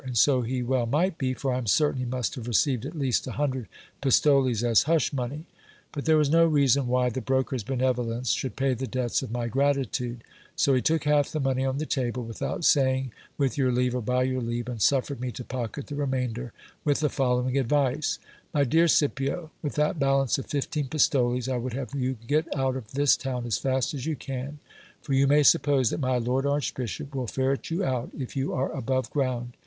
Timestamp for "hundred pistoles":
3.33-4.63